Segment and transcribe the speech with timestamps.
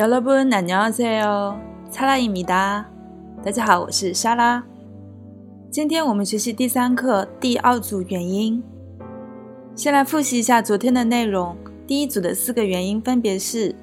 [0.00, 2.84] 여러분안녕하세요사라입니다
[3.42, 4.62] 大家好，我是莎拉。
[5.70, 8.62] 今天我们学习第三课第二组元音。
[9.74, 11.56] 先来复习一下昨天的内容。
[11.86, 13.74] 第一组的四个元音分别是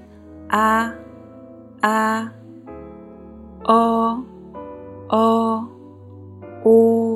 [0.50, 0.94] 啊、
[1.82, 2.34] 啊、
[3.66, 4.24] 哦、
[5.10, 5.68] 哦、
[6.66, 7.07] 呜、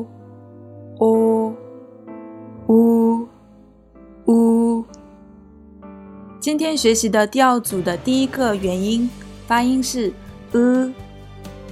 [6.43, 9.09] 今天学习的第二组的第一个元音
[9.47, 10.13] 发音是
[10.51, 10.93] 呃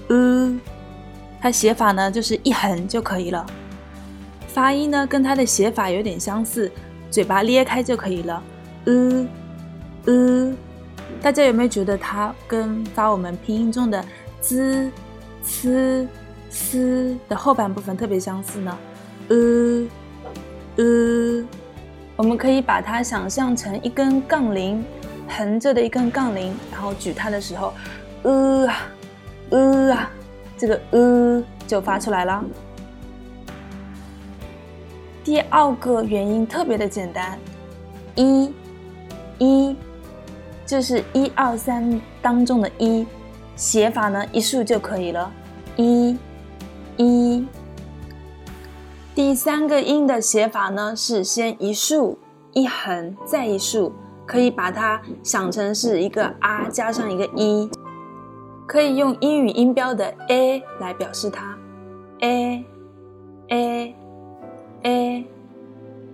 [0.07, 0.61] 呃，
[1.41, 3.45] 它写法呢就是一横就可以了。
[4.47, 6.71] 发音呢跟它的写法有点相似，
[7.11, 8.43] 嘴巴裂开就可以了。
[8.85, 9.27] 呃
[10.05, 10.55] 呃，
[11.21, 14.05] 大家有没有觉得它跟发我们拼音中的
[14.41, 14.89] z、
[15.43, 16.07] c、
[16.49, 18.79] s 的后半部分特别相似呢？
[19.31, 19.37] 呃
[20.77, 21.45] 呃，
[22.21, 24.85] 我们可以把它想象成一根杠铃，
[25.27, 27.73] 横着的一根杠铃，然后举它的时候，
[28.25, 28.77] 呃啊
[29.49, 30.11] 呃啊，
[30.59, 32.45] 这个呃就发出来了。
[35.25, 37.39] 第二个元音特别的简单，
[38.15, 38.53] 一。
[39.39, 39.75] 一，
[40.67, 43.07] 就是一二三当中的一，
[43.57, 45.33] 写法呢一竖就可以了。
[45.77, 46.19] 一。
[49.23, 52.17] 第三个音的写法呢是先一竖
[52.55, 53.93] 一横再一竖，
[54.25, 57.69] 可以把它想成是一个 “r” 加上一个一，
[58.67, 61.55] 可以用英语音标的 a 来表示它。
[62.21, 62.65] a
[63.49, 63.95] a
[64.85, 65.27] a。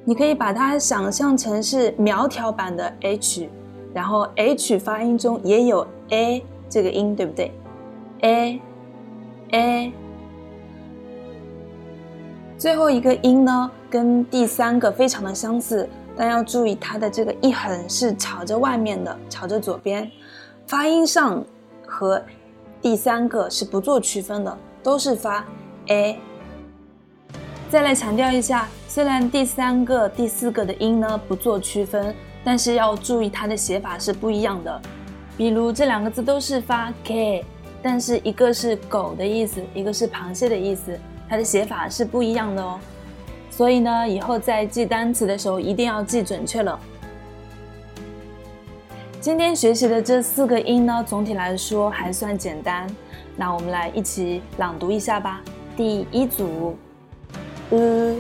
[0.05, 3.49] 你可以把它想象成是苗条版的 h，
[3.95, 7.53] 然后 h 发音中也有 a 这个音，对不对
[8.23, 8.61] ？a
[9.53, 9.93] a，
[12.59, 15.87] 最后一个音呢，跟第三个非常的相似，
[16.17, 20.11] 但要注意它的这个一横是朝着外面的，朝着左边，
[20.67, 21.45] 发音上
[21.87, 22.23] 和
[22.81, 25.45] 第三个是不做区分的，都是发
[25.89, 26.19] a。
[27.69, 34.81] 再来强调一下，虽然第三个、第四个的音呢不做区分，但是要注意它的写法是不一样的。
[35.37, 37.45] 比如这两个字都是发 k，
[37.83, 42.79] 但是一个是狗的意思，一个是螃蟹的意思，它的写法是不一样的哦。
[43.51, 46.79] 所以呢，以后在记单词的时候一定要记准确了。
[49.21, 52.87] 今天学习的这四个音呢，总体来说还算简单。
[53.37, 55.41] 那我们来一起朗读一下吧。
[55.77, 56.77] 第一组。
[57.69, 58.15] 呃，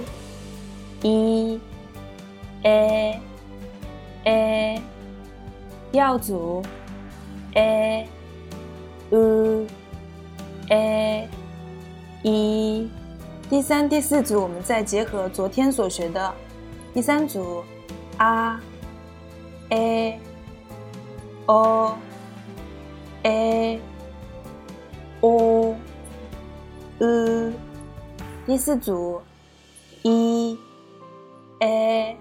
[1.03, 1.61] 一
[2.65, 3.21] ，a
[4.25, 4.83] a，
[5.93, 6.61] 第二组
[7.55, 8.09] ，a
[9.11, 9.65] u
[10.71, 11.29] a
[12.27, 12.91] 一，
[13.49, 16.35] 第三、第四组我们再结合昨天所学的，
[16.93, 17.63] 第三组
[18.19, 18.59] ，a
[19.69, 20.21] a
[21.47, 21.97] o
[23.23, 23.81] a
[25.21, 25.77] o
[26.99, 27.53] u，
[28.45, 29.21] 第四组。
[30.03, 30.57] 一
[31.61, 32.17] ，a，u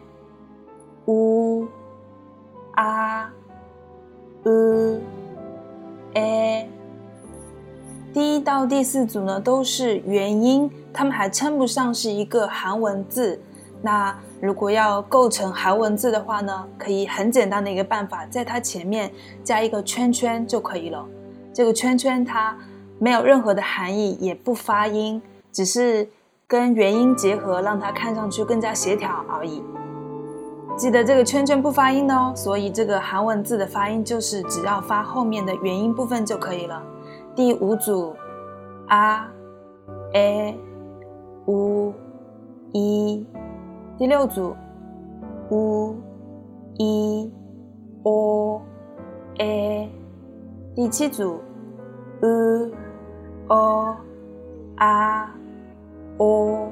[8.46, 13.38] 到第四组呢都是元音，它们还称不上是一个韩文字。
[13.82, 19.12] 那如果要构成韩文字的话呢，可以很简单的一个办法，在它前面
[19.44, 21.04] 加一个圈圈就可以了。
[21.52, 22.56] 这个圈圈它
[23.00, 25.20] 没有任何的含义，也不发音，
[25.52, 26.08] 只是。
[26.48, 29.64] 跟元音结合，让它看上去更加协调而已。
[30.78, 36.84] 记得这个圈圈不发音的哦，所以这个韩文字的发音就是只要发后面的元音部分就可以了。
[37.36, 38.16] 第五组
[38.88, 39.32] 啊、
[40.14, 40.58] a、
[41.46, 41.94] u、
[42.74, 43.26] i。
[43.98, 44.56] 第六组
[45.50, 45.96] u、
[46.78, 47.32] i、
[48.04, 48.62] o、
[49.40, 49.90] a。
[50.76, 51.40] 第七组
[52.22, 52.72] u、
[53.48, 53.96] o、
[54.78, 55.30] a。
[56.18, 56.72] o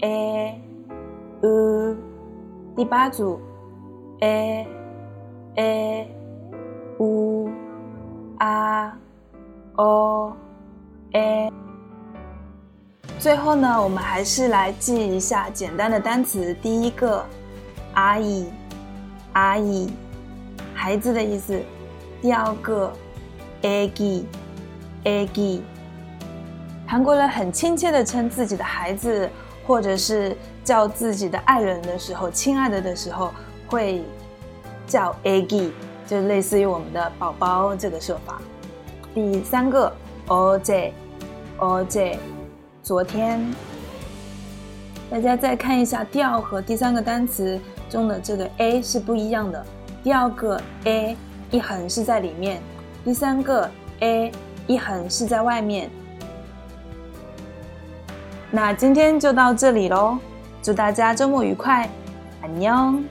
[0.00, 0.62] a
[1.42, 1.96] u，
[2.76, 3.40] 第八组
[4.20, 4.64] a
[5.56, 6.08] a
[6.98, 7.50] u
[8.38, 8.92] a
[9.76, 10.32] o
[11.12, 11.52] a。
[13.18, 16.54] 最后呢，我们还是来记一下简单的单词。
[16.62, 17.24] 第一个，
[17.94, 18.46] 阿姨，
[19.34, 19.92] 阿姨，
[20.74, 21.60] 孩子的意思。
[22.22, 22.92] 第二个
[23.62, 24.26] ，a g
[25.04, 25.62] a g。
[26.86, 29.28] 韩国人很亲切的称自己的孩子，
[29.66, 33.32] 或者是叫自己的爱人的时候，亲爱的的时候，
[33.68, 34.02] 会
[34.86, 35.70] 叫 agi，
[36.06, 38.40] 就类似于我们的宝宝这个说法。
[39.14, 39.92] 第三个
[40.30, 42.16] oj，oj，
[42.84, 43.44] 昨天。
[45.10, 49.66] 大家再看一下第二和第三个单词中的这个 a 是不一样的。
[50.04, 51.16] 第二个 a
[51.50, 52.62] 一横是在里面，
[53.04, 53.68] 第三个
[53.98, 54.30] a
[54.68, 55.90] 一横是在外面。
[58.52, 60.16] 那今天就到这里喽，
[60.62, 61.90] 祝大家周末愉快，
[62.40, 63.02] 安妞。